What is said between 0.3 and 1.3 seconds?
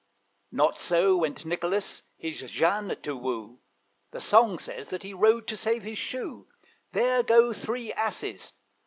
Not so